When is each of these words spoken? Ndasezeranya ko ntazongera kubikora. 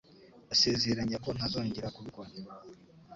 Ndasezeranya 0.45 1.17
ko 1.23 1.29
ntazongera 1.35 1.93
kubikora. 1.95 2.29